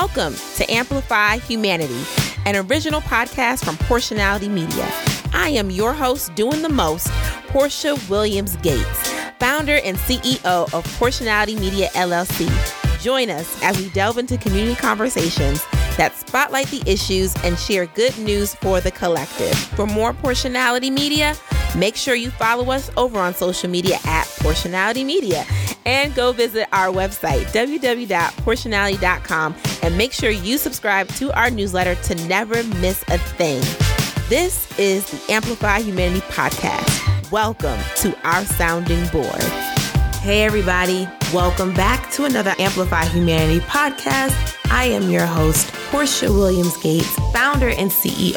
[0.00, 2.02] Welcome to Amplify Humanity,
[2.46, 4.90] an original podcast from Porshanality Media.
[5.34, 7.08] I am your host, doing the most,
[7.48, 12.48] Porsha Williams Gates, founder and CEO of Porshanality Media LLC.
[13.02, 15.62] Join us as we delve into community conversations
[15.98, 19.54] that spotlight the issues and share good news for the collective.
[19.54, 21.34] For more Porshanality Media,
[21.76, 25.44] make sure you follow us over on social media at Porshanality Media
[25.86, 32.14] and go visit our website, www.porshanality.com, and make sure you subscribe to our newsletter to
[32.26, 33.60] never miss a thing.
[34.28, 37.30] This is the Amplify Humanity Podcast.
[37.30, 39.69] Welcome to our sounding board.
[40.20, 41.08] Hey, everybody.
[41.32, 44.54] Welcome back to another Amplify Humanity podcast.
[44.70, 48.34] I am your host, Porsha Williams Gates, founder and CEO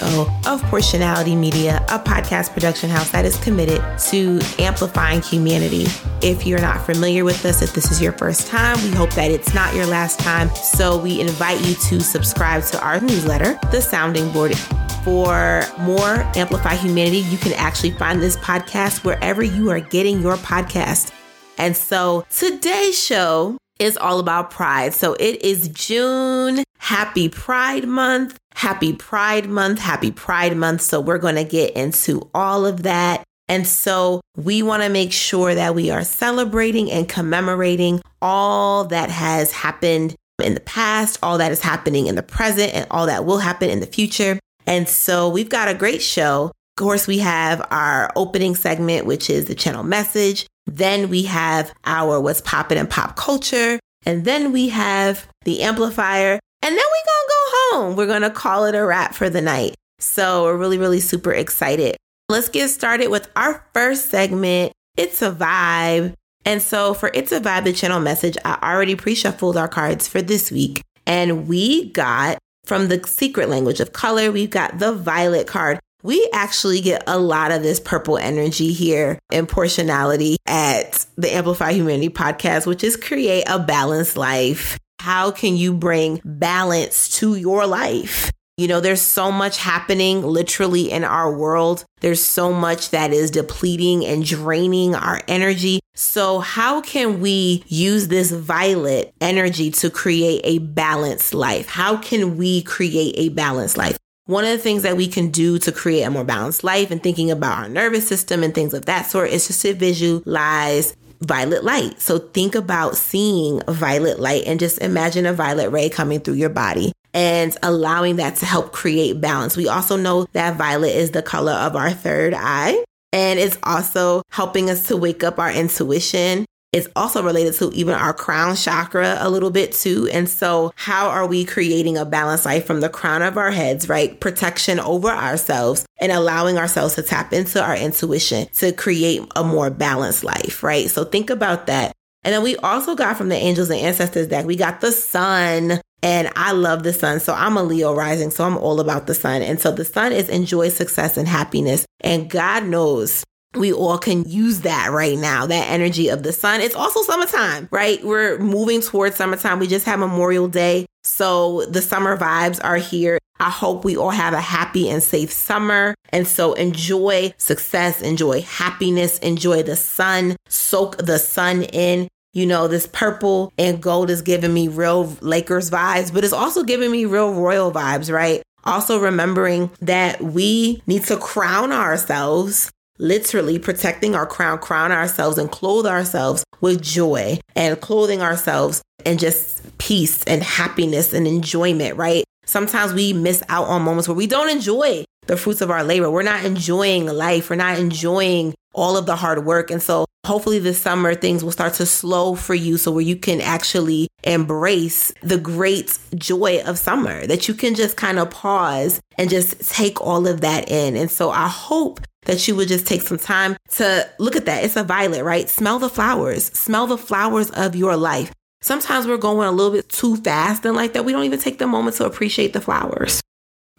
[0.47, 5.85] of Porshanality Media, a podcast production house that is committed to amplifying humanity.
[6.21, 9.29] If you're not familiar with us, if this is your first time, we hope that
[9.29, 10.55] it's not your last time.
[10.55, 14.57] So we invite you to subscribe to our newsletter, The Sounding Board
[15.03, 20.37] for more Amplify Humanity, you can actually find this podcast wherever you are getting your
[20.37, 21.11] podcast.
[21.57, 24.93] And so today's show is all about pride.
[24.93, 26.63] So it is June.
[26.79, 28.37] Happy Pride Month.
[28.55, 29.79] Happy Pride Month.
[29.79, 30.81] Happy Pride Month.
[30.81, 33.23] So we're going to get into all of that.
[33.49, 39.09] And so we want to make sure that we are celebrating and commemorating all that
[39.09, 43.25] has happened in the past, all that is happening in the present, and all that
[43.25, 44.39] will happen in the future.
[44.65, 46.45] And so we've got a great show.
[46.45, 50.47] Of course, we have our opening segment, which is the channel message.
[50.65, 53.79] Then we have our what's popping in pop culture.
[54.05, 56.39] And then we have the amplifier.
[56.61, 57.95] And then we're gonna go home.
[57.95, 59.75] We're gonna call it a wrap for the night.
[59.99, 61.95] So we're really, really super excited.
[62.29, 64.73] Let's get started with our first segment.
[64.97, 66.13] It's a vibe.
[66.45, 70.07] And so for It's a Vibe, the channel message, I already pre shuffled our cards
[70.07, 70.81] for this week.
[71.05, 75.79] And we got from the secret language of color, we've got the violet card.
[76.03, 81.71] We actually get a lot of this purple energy here in Porshanality at the Amplify
[81.71, 84.77] Humanity podcast, which is create a balanced life.
[84.99, 88.31] How can you bring balance to your life?
[88.57, 91.85] You know, there's so much happening literally in our world.
[92.01, 95.79] There's so much that is depleting and draining our energy.
[95.95, 101.67] So, how can we use this violet energy to create a balanced life?
[101.67, 103.97] How can we create a balanced life?
[104.25, 107.03] One of the things that we can do to create a more balanced life and
[107.03, 111.65] thinking about our nervous system and things of that sort is just to visualize violet
[111.65, 111.99] light.
[111.99, 116.49] So think about seeing violet light and just imagine a violet ray coming through your
[116.49, 119.57] body and allowing that to help create balance.
[119.57, 122.81] We also know that violet is the color of our third eye.
[123.11, 126.45] And it's also helping us to wake up our intuition.
[126.73, 130.09] It's also related to even our crown chakra a little bit too.
[130.11, 133.87] And so, how are we creating a balanced life from the crown of our heads,
[133.87, 134.19] right?
[134.19, 139.69] Protection over ourselves and allowing ourselves to tap into our intuition to create a more
[139.69, 140.89] balanced life, right?
[140.89, 141.93] So, think about that.
[142.23, 145.81] And then we also got from the angels and ancestors deck, we got the sun,
[146.03, 147.21] and I love the sun.
[147.21, 148.29] So I'm a Leo rising.
[148.29, 149.41] So I'm all about the sun.
[149.41, 151.85] And so the sun is enjoy success and happiness.
[152.01, 153.23] And God knows
[153.55, 156.61] we all can use that right now, that energy of the sun.
[156.61, 158.03] It's also summertime, right?
[158.03, 159.59] We're moving towards summertime.
[159.59, 160.85] We just had Memorial Day.
[161.03, 163.19] So the summer vibes are here.
[163.39, 165.95] I hope we all have a happy and safe summer.
[166.09, 172.07] And so enjoy success, enjoy happiness, enjoy the sun, soak the sun in.
[172.35, 176.63] You know, this purple and gold is giving me real Lakers vibes, but it's also
[176.63, 178.41] giving me real royal vibes, right?
[178.63, 185.51] Also remembering that we need to crown ourselves, literally protecting our crown, crown ourselves and
[185.51, 192.23] clothe ourselves with joy and clothing ourselves and just peace and happiness and enjoyment, right?
[192.45, 196.11] Sometimes we miss out on moments where we don't enjoy the fruits of our labor.
[196.11, 197.49] We're not enjoying life.
[197.49, 199.71] We're not enjoying all of the hard work.
[199.71, 203.15] And so hopefully this summer things will start to slow for you so where you
[203.15, 209.01] can actually embrace the great joy of summer that you can just kind of pause
[209.17, 210.95] and just take all of that in.
[210.95, 214.63] And so I hope that you would just take some time to look at that.
[214.63, 215.49] It's a violet, right?
[215.49, 216.45] Smell the flowers.
[216.45, 218.31] Smell the flowers of your life.
[218.61, 221.03] Sometimes we're going a little bit too fast and like that.
[221.03, 223.21] We don't even take the moment to appreciate the flowers.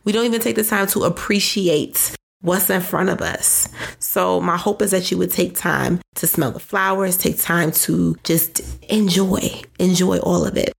[0.05, 2.15] We don't even take the time to appreciate
[2.45, 3.69] what's in front of us.
[3.99, 7.73] So, my hope is that you would take time to smell the flowers, take time
[7.73, 10.73] to just enjoy, enjoy all of it.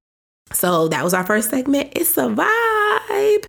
[0.54, 1.92] So, that was our first segment.
[1.96, 3.46] It's a vibe.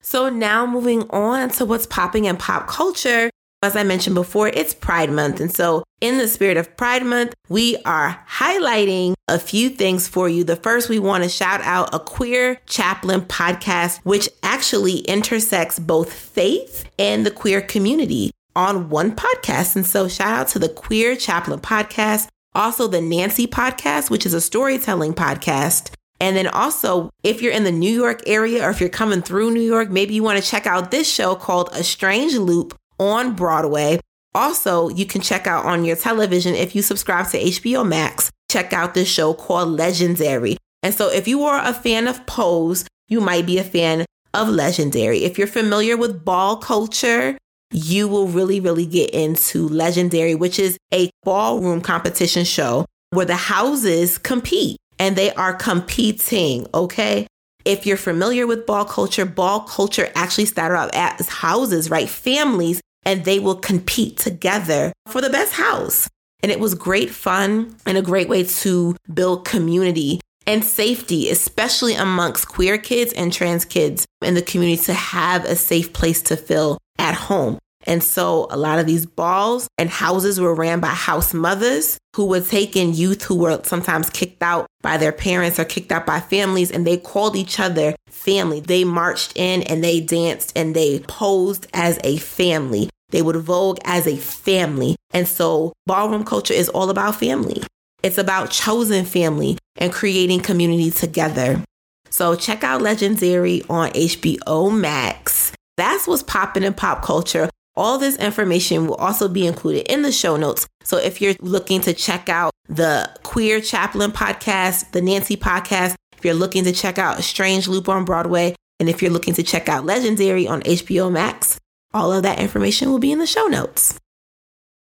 [0.00, 3.30] So, now moving on to what's popping in pop culture.
[3.60, 5.40] As I mentioned before, it's Pride Month.
[5.40, 10.28] And so, in the spirit of Pride Month, we are highlighting a few things for
[10.28, 10.44] you.
[10.44, 16.12] The first, we want to shout out a queer chaplain podcast, which actually intersects both
[16.12, 19.74] faith and the queer community on one podcast.
[19.74, 24.34] And so, shout out to the Queer Chaplain podcast, also the Nancy podcast, which is
[24.34, 25.90] a storytelling podcast.
[26.20, 29.50] And then also, if you're in the New York area or if you're coming through
[29.50, 33.34] New York, maybe you want to check out this show called A Strange Loop on
[33.34, 34.00] Broadway.
[34.34, 38.72] Also, you can check out on your television if you subscribe to HBO Max, check
[38.72, 40.56] out this show called Legendary.
[40.82, 44.04] And so, if you are a fan of Pose, you might be a fan
[44.34, 45.24] of Legendary.
[45.24, 47.36] If you're familiar with ball culture,
[47.72, 53.36] you will really, really get into Legendary, which is a ballroom competition show where the
[53.36, 56.66] houses compete and they are competing.
[56.74, 57.26] Okay.
[57.64, 62.08] If you're familiar with ball culture, ball culture actually started out as houses, right?
[62.08, 66.08] Families and they will compete together for the best house.
[66.42, 71.94] And it was great fun and a great way to build community and safety, especially
[71.94, 76.36] amongst queer kids and trans kids in the community to have a safe place to
[76.36, 77.58] feel at home.
[77.88, 82.26] And so a lot of these balls and houses were ran by house mothers who
[82.26, 86.04] would take in youth who were sometimes kicked out by their parents or kicked out
[86.04, 88.60] by families and they called each other family.
[88.60, 92.90] They marched in and they danced and they posed as a family.
[93.08, 94.96] They would vogue as a family.
[95.14, 97.62] And so ballroom culture is all about family.
[98.02, 101.64] It's about chosen family and creating community together.
[102.10, 105.52] So check out Legendary on HBO Max.
[105.78, 107.48] That's what's popping in pop culture.
[107.78, 110.66] All this information will also be included in the show notes.
[110.82, 116.24] So if you're looking to check out the Queer Chaplain podcast, the Nancy podcast, if
[116.24, 119.68] you're looking to check out Strange Loop on Broadway, and if you're looking to check
[119.68, 121.56] out Legendary on HBO Max,
[121.94, 123.96] all of that information will be in the show notes.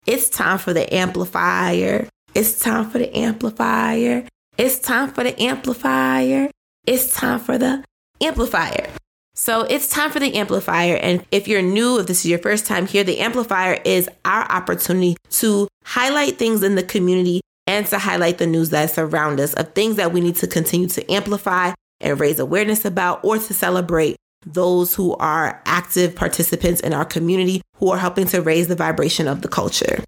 [0.07, 2.09] It's time for the amplifier.
[2.35, 4.27] It's time for the amplifier.
[4.57, 6.51] It's time for the amplifier.
[6.87, 7.85] It's time for the
[8.23, 8.89] amplifier.
[9.39, 10.97] So it's time for the amplifier.
[10.97, 14.51] And if you're new, if this is your first time here, the amplifier is our
[14.51, 19.53] opportunity to highlight things in the community and to highlight the news that surround us
[19.55, 23.53] of things that we need to continue to amplify and raise awareness about or to
[23.53, 24.17] celebrate
[24.47, 29.29] those who are active participants in our community who are helping to raise the vibration
[29.29, 30.03] of the culture.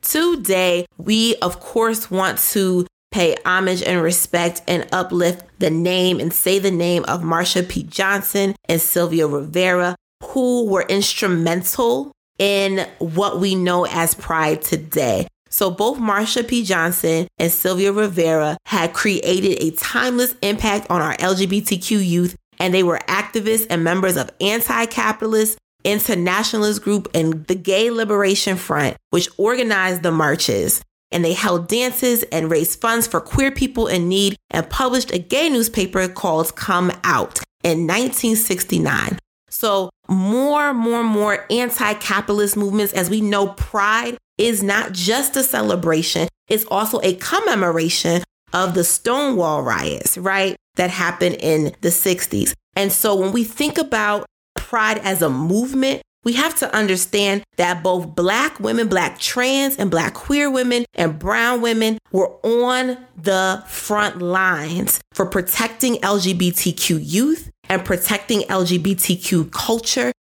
[0.00, 6.32] Today, we of course want to pay homage and respect and uplift the name and
[6.32, 7.82] say the name of Marsha P.
[7.82, 15.26] Johnson and Sylvia Rivera, who were instrumental in what we know as Pride today.
[15.50, 16.64] So both Marsha P.
[16.64, 22.82] Johnson and Sylvia Rivera had created a timeless impact on our LGBTQ youth and they
[22.82, 30.02] were activists and members of anti-capitalist internationalist group and the Gay Liberation Front, which organized
[30.02, 30.82] the marches.
[31.12, 35.18] And they held dances and raised funds for queer people in need and published a
[35.18, 39.18] gay newspaper called Come Out in 1969.
[39.48, 45.42] So, more, more, more anti capitalist movements, as we know, pride is not just a
[45.42, 48.22] celebration, it's also a commemoration
[48.52, 50.56] of the Stonewall riots, right?
[50.76, 52.54] That happened in the 60s.
[52.76, 54.26] And so when we think about
[54.56, 59.90] pride as a movement, we have to understand that both black women, black trans and
[59.90, 67.50] black queer women and brown women were on the front lines for protecting LGBTQ youth
[67.68, 70.12] and protecting LGBTQ culture.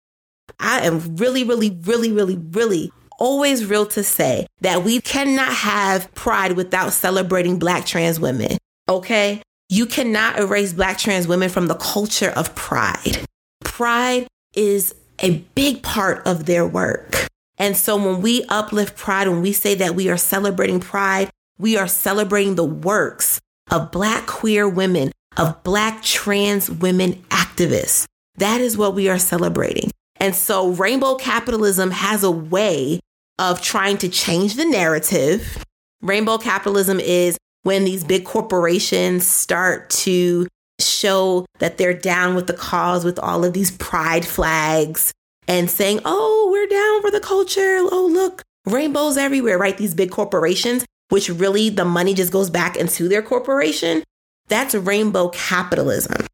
[0.59, 6.13] I am really, really, really, really, really always real to say that we cannot have
[6.15, 8.57] pride without celebrating black trans women.
[8.87, 9.41] Okay?
[9.67, 13.25] You cannot erase black trans women from the culture of pride.
[13.63, 17.27] Pride is a big part of their work.
[17.57, 21.77] And so when we uplift pride, when we say that we are celebrating pride, we
[21.77, 28.05] are celebrating the works of black queer women, of black trans women activists.
[28.37, 29.91] That is what we are celebrating.
[30.15, 32.99] And so rainbow capitalism has a way
[33.37, 35.63] of trying to change the narrative.
[36.01, 40.47] Rainbow capitalism is when these big corporations start to
[40.79, 45.13] show that they're down with the cause with all of these pride flags
[45.47, 47.77] and saying, oh, we're down for the culture.
[47.91, 49.77] Oh, look, rainbows everywhere, right?
[49.77, 54.03] These big corporations, which really the money just goes back into their corporation.
[54.47, 56.25] That's rainbow capitalism.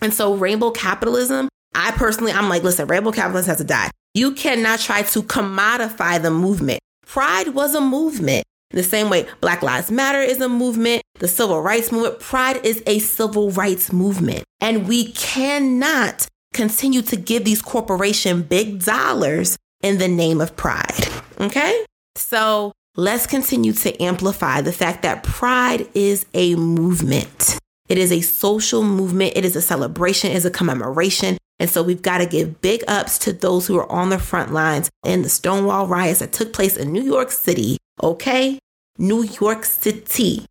[0.00, 3.90] And so, rainbow capitalism, I personally, I'm like, listen, rainbow capitalism has to die.
[4.12, 6.80] You cannot try to commodify the movement.
[7.06, 8.44] Pride was a movement.
[8.74, 12.66] In the same way, Black Lives Matter is a movement, the civil rights movement, Pride
[12.66, 14.42] is a civil rights movement.
[14.60, 21.06] And we cannot continue to give these corporations big dollars in the name of pride.
[21.38, 21.86] Okay?
[22.16, 27.56] So let's continue to amplify the fact that pride is a movement.
[27.88, 29.34] It is a social movement.
[29.36, 31.38] It is a celebration, it is a commemoration.
[31.60, 34.52] And so we've got to give big ups to those who are on the front
[34.52, 37.78] lines in the Stonewall riots that took place in New York City.
[38.02, 38.58] Okay?
[38.98, 40.46] New York City.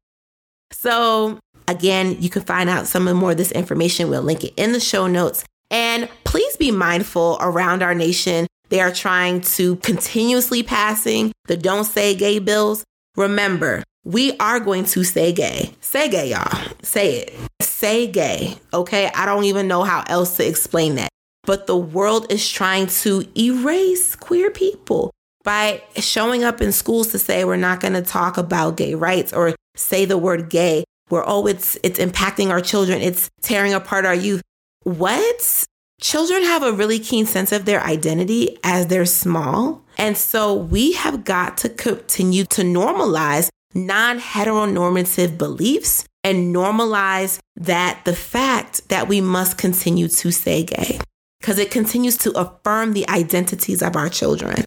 [0.72, 4.10] So again, you can find out some more of this information.
[4.10, 5.44] We'll link it in the show notes.
[5.72, 8.48] And please be mindful around our nation.
[8.70, 12.84] They are trying to continuously passing the don't say gay bills.
[13.16, 15.74] Remember, we are going to say gay.
[15.82, 16.68] Say gay, y'all.
[16.82, 17.36] Say it.
[17.62, 18.58] Say gay.
[18.74, 19.10] Okay.
[19.14, 21.10] I don't even know how else to explain that.
[21.46, 25.12] But the world is trying to erase queer people
[25.44, 29.34] by showing up in schools to say we're not going to talk about gay rights
[29.34, 30.84] or say the word gay.
[31.10, 33.02] Where oh, it's it's impacting our children.
[33.02, 34.42] It's tearing apart our youth.
[34.84, 35.66] What?
[36.02, 39.84] Children have a really keen sense of their identity as they're small.
[39.98, 48.02] And so we have got to continue to normalize non heteronormative beliefs and normalize that
[48.06, 51.00] the fact that we must continue to say gay
[51.40, 54.64] because it continues to affirm the identities of our children.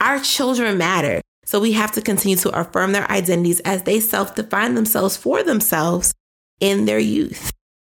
[0.00, 1.20] Our children matter.
[1.44, 5.42] So we have to continue to affirm their identities as they self define themselves for
[5.42, 6.12] themselves
[6.60, 7.50] in their youth.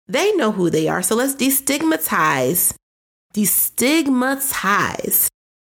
[0.08, 1.02] They know who they are.
[1.02, 2.74] So let's destigmatize,
[3.34, 5.28] destigmatize,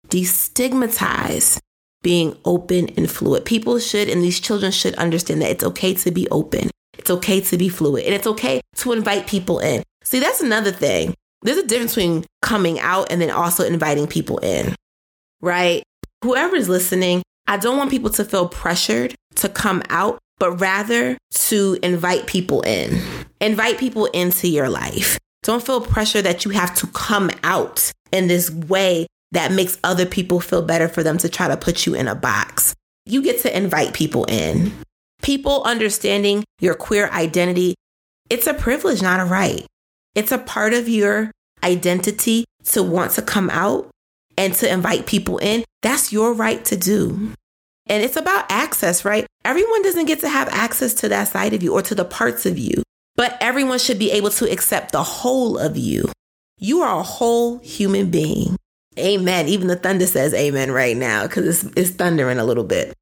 [0.08, 1.60] destigmatize
[2.02, 3.46] being open and fluid.
[3.46, 6.70] People should, and these children should understand that it's okay to be open.
[6.98, 9.84] It's okay to be fluid and it's okay to invite people in.
[10.04, 11.16] See, that's another thing.
[11.42, 14.76] There's a difference between coming out and then also inviting people in,
[15.42, 15.84] right?
[16.24, 21.18] Whoever is listening, I don't want people to feel pressured to come out, but rather
[21.32, 23.02] to invite people in.
[23.40, 25.18] Invite people into your life.
[25.42, 30.06] Don't feel pressure that you have to come out in this way that makes other
[30.06, 32.76] people feel better for them to try to put you in a box.
[33.06, 34.72] You get to invite people in.
[35.24, 37.74] People understanding your queer identity,
[38.30, 39.66] it's a privilege, not a right.
[40.14, 41.32] It's a part of your
[41.64, 43.91] identity to want to come out
[44.42, 45.64] and to invite people in.
[45.84, 47.34] That's your right to do.
[47.86, 49.28] And it's about access, right?
[49.46, 52.48] Everyone doesn't get to have access to that side of you or to the parts
[52.48, 52.82] of you,
[53.16, 56.06] but everyone should be able to accept the whole of you.
[56.58, 58.56] You are a whole human being.
[58.98, 59.48] Amen.
[59.48, 62.94] Even the thunder says amen right now because it's, it's thundering a little bit.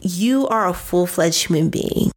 [0.00, 2.10] You are a full fledged human being.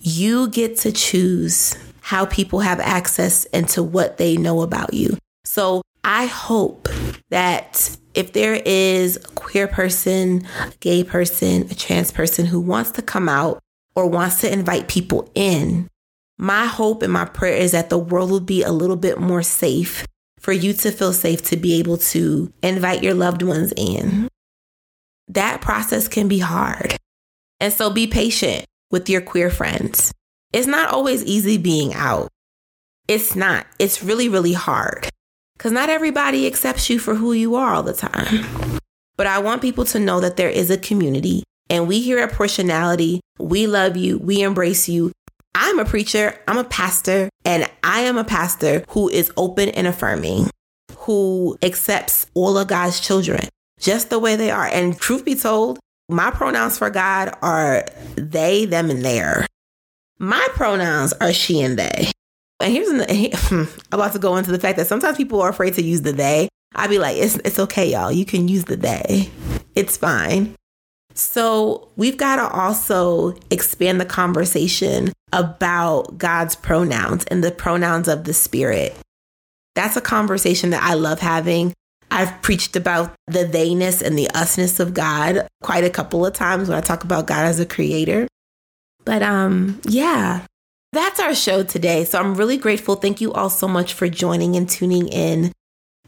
[0.00, 5.18] You get to choose how people have access into what they know about you.
[5.44, 6.88] So I hope
[7.30, 12.92] that if there is a queer person, a gay person, a trans person who wants
[12.92, 13.58] to come out
[13.96, 15.88] or wants to invite people in,
[16.38, 19.42] my hope and my prayer is that the world will be a little bit more
[19.42, 20.06] safe
[20.38, 24.28] for you to feel safe to be able to invite your loved ones in.
[25.26, 26.96] That process can be hard.
[27.58, 30.12] And so be patient with your queer friends.
[30.52, 32.28] It's not always easy being out.
[33.08, 33.66] It's not.
[33.80, 35.08] It's really, really hard
[35.56, 38.44] because not everybody accepts you for who you are all the time.
[39.16, 42.32] But I want people to know that there is a community and we here at
[42.32, 45.12] Porshanality, we love you, we embrace you,
[45.54, 49.86] I'm a preacher, I'm a pastor, and I am a pastor who is open and
[49.86, 50.50] affirming,
[50.98, 53.48] who accepts all of God's children
[53.80, 54.66] just the way they are.
[54.66, 57.86] And truth be told, my pronouns for God are
[58.16, 59.46] they, them, and their.
[60.18, 62.10] My pronouns are she and they.
[62.60, 63.02] And here's an,
[63.50, 66.12] I'm about to go into the fact that sometimes people are afraid to use the
[66.12, 66.48] they.
[66.74, 68.12] I'd be like, it's, it's okay, y'all.
[68.12, 69.30] You can use the they.
[69.74, 70.54] It's fine.
[71.14, 78.24] So we've got to also expand the conversation about God's pronouns and the pronouns of
[78.24, 78.94] the Spirit.
[79.74, 81.72] That's a conversation that I love having.
[82.10, 86.68] I've preached about the theyness and the usness of God quite a couple of times
[86.68, 88.28] when I talk about God as a creator.
[89.04, 90.46] But um yeah,
[90.92, 92.04] that's our show today.
[92.04, 92.96] So I'm really grateful.
[92.96, 95.52] Thank you all so much for joining and tuning in.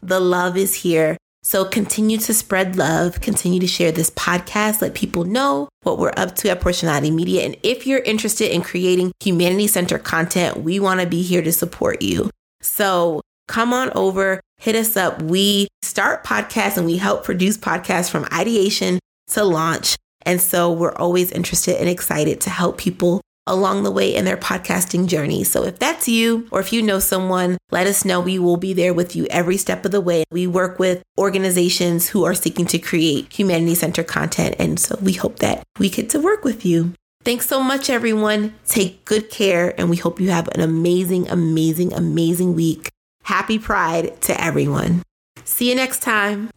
[0.01, 1.17] The love is here.
[1.41, 6.13] So continue to spread love, continue to share this podcast, let people know what we're
[6.17, 7.45] up to at Porshanality Media.
[7.45, 11.53] And if you're interested in creating humanity centered content, we want to be here to
[11.53, 12.29] support you.
[12.61, 15.21] So come on over, hit us up.
[15.21, 19.95] We start podcasts and we help produce podcasts from ideation to launch.
[20.25, 24.37] And so we're always interested and excited to help people along the way in their
[24.37, 25.43] podcasting journey.
[25.43, 28.21] So if that's you, or if you know someone, let us know.
[28.21, 30.23] We will be there with you every step of the way.
[30.31, 34.55] We work with organizations who are seeking to create humanity centered content.
[34.59, 36.93] And so we hope that we get to work with you.
[37.25, 38.55] Thanks so much, everyone.
[38.65, 42.89] Take good care, and we hope you have an amazing, amazing, amazing week.
[43.23, 45.03] Happy Pride to everyone.
[45.43, 46.49] See you next time.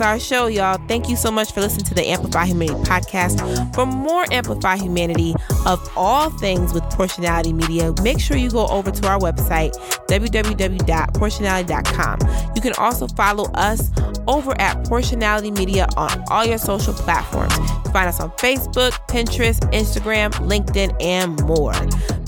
[0.00, 0.80] Our show, y'all.
[0.88, 3.74] Thank you so much for listening to the Amplify Humanity podcast.
[3.74, 5.34] For more Amplify Humanity
[5.66, 9.72] of all things with Porshanality Media, make sure you go over to our website,
[10.08, 12.18] www.porshanality.com.
[12.56, 13.90] You can also follow us
[14.26, 17.54] over at Porshanality Media on all your social platforms.
[17.90, 21.74] Find us on Facebook, Pinterest, Instagram, LinkedIn, and more.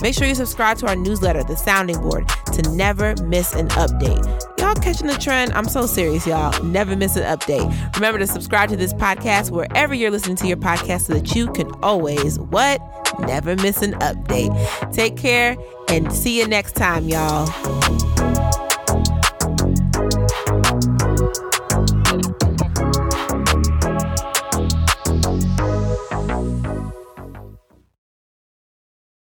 [0.01, 4.52] Make sure you subscribe to our newsletter, The Sounding Board, to never miss an update.
[4.73, 5.53] Y'all catching the trend?
[5.53, 6.63] I'm so serious, y'all.
[6.63, 7.95] Never miss an update.
[7.95, 11.51] Remember to subscribe to this podcast wherever you're listening to your podcast so that you
[11.51, 12.81] can always, what?
[13.19, 14.91] Never miss an update.
[14.91, 15.55] Take care
[15.89, 17.45] and see you next time, y'all.